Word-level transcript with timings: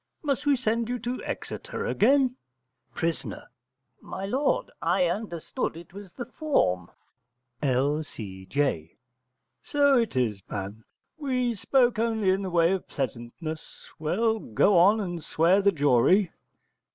Must 0.23 0.47
we 0.47 0.55
send 0.55 0.89
you 0.89 0.97
to 0.97 1.23
Exeter 1.25 1.85
again? 1.85 2.35
Pris. 2.95 3.23
My 4.01 4.25
lord, 4.25 4.71
I 4.81 5.05
understood 5.05 5.77
it 5.77 5.93
was 5.93 6.11
the 6.13 6.25
form. 6.25 6.89
L.C.J. 7.61 8.97
So 9.61 9.99
it 9.99 10.15
is, 10.15 10.41
man: 10.49 10.83
we 11.19 11.53
spoke 11.53 11.99
only 11.99 12.31
in 12.31 12.41
the 12.41 12.49
way 12.49 12.71
of 12.71 12.87
pleasantness. 12.87 13.87
Well, 13.99 14.39
go 14.39 14.75
on 14.75 14.99
and 14.99 15.23
swear 15.23 15.61
the 15.61 15.71
jury. 15.71 16.31